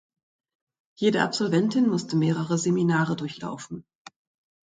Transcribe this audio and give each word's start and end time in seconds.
Jede 0.97 1.21
Absolventin 1.21 1.87
musste 1.87 2.15
mehrere 2.15 2.57
Seminare 2.57 3.15
durchlaufen. 3.15 3.85